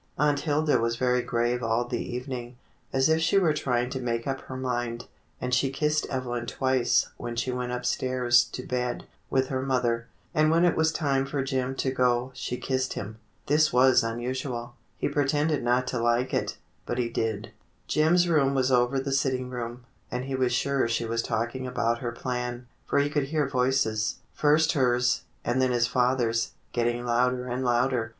Aunt 0.17 0.39
Hilda 0.39 0.79
was 0.79 0.95
very 0.95 1.21
grave 1.21 1.61
all 1.61 1.85
the 1.85 2.01
evening, 2.03 2.57
as 2.91 3.07
if 3.07 3.21
she 3.21 3.37
were 3.37 3.53
trying 3.53 3.91
to 3.91 3.99
make 3.99 4.25
up 4.25 4.41
her 4.41 4.57
mind, 4.57 5.05
and 5.39 5.53
she 5.53 5.69
kissed 5.69 6.07
Evelyn 6.07 6.47
twice 6.47 7.09
when 7.17 7.35
she 7.35 7.51
went 7.51 7.71
upstairs 7.71 8.43
to 8.45 8.65
bed 8.65 9.05
with 9.29 9.49
her 9.49 9.61
mother, 9.61 10.07
and 10.33 10.49
when 10.49 10.65
it 10.65 10.75
was 10.75 10.91
time 10.91 11.23
for 11.27 11.43
Jim 11.43 11.75
to 11.75 11.91
go 11.91 12.31
she 12.33 12.57
kissed 12.57 12.93
him. 12.93 13.19
This 13.45 13.71
was 13.71 14.03
unusual. 14.03 14.73
He 14.97 15.07
pretended 15.07 15.61
not 15.61 15.85
to 15.89 16.01
like 16.01 16.33
it, 16.33 16.57
but 16.87 16.97
he 16.97 17.07
did. 17.07 17.51
Jim's 17.85 18.27
room 18.27 18.55
was 18.55 18.71
over 18.71 18.99
the 18.99 19.11
sitting 19.11 19.51
room, 19.51 19.83
and 20.09 20.25
he 20.25 20.33
was 20.33 20.51
sure 20.51 20.87
she 20.87 21.05
was 21.05 21.21
talking 21.21 21.67
about 21.67 21.99
her 21.99 22.11
plan, 22.11 22.65
for 22.87 22.97
he 22.97 23.07
could 23.07 23.25
hear 23.25 23.47
voices, 23.47 24.15
first 24.33 24.71
hers, 24.71 25.25
and 25.45 25.61
then 25.61 25.69
his 25.71 25.85
father's, 25.85 26.53
getting 26.73 27.05
louder 27.05 27.45
and 27.47 27.63
louder. 27.63 28.09